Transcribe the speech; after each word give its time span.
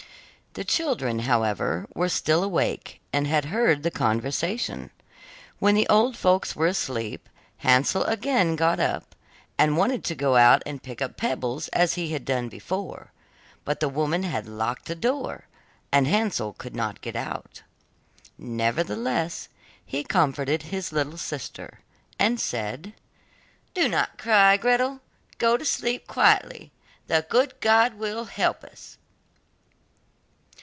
The 0.53 0.65
children, 0.65 1.19
however, 1.19 1.87
were 1.95 2.09
still 2.09 2.43
awake 2.43 2.99
and 3.13 3.25
had 3.25 3.45
heard 3.45 3.83
the 3.83 3.89
conversation. 3.89 4.89
When 5.59 5.75
the 5.75 5.87
old 5.87 6.17
folks 6.17 6.57
were 6.57 6.67
asleep, 6.67 7.29
Hansel 7.59 8.03
again 8.03 8.57
got 8.57 8.77
up, 8.77 9.15
and 9.57 9.77
wanted 9.77 10.03
to 10.03 10.13
go 10.13 10.35
out 10.35 10.61
and 10.65 10.83
pick 10.83 11.01
up 11.01 11.15
pebbles 11.15 11.69
as 11.69 11.93
he 11.93 12.11
had 12.11 12.25
done 12.25 12.49
before, 12.49 13.13
but 13.63 13.79
the 13.79 13.87
woman 13.87 14.23
had 14.23 14.45
locked 14.45 14.87
the 14.87 14.93
door, 14.95 15.45
and 15.89 16.05
Hansel 16.05 16.51
could 16.51 16.75
not 16.75 16.99
get 16.99 17.15
out. 17.15 17.61
Nevertheless 18.37 19.47
he 19.85 20.03
comforted 20.03 20.63
his 20.63 20.91
little 20.91 21.17
sister, 21.17 21.79
and 22.19 22.41
said: 22.41 22.91
'Do 23.73 23.87
not 23.87 24.17
cry, 24.17 24.57
Gretel, 24.57 24.99
go 25.37 25.55
to 25.55 25.63
sleep 25.63 26.07
quietly, 26.07 26.73
the 27.07 27.25
good 27.29 27.57
God 27.61 27.93
will 27.93 28.25
help 28.25 28.65
us. 28.65 28.97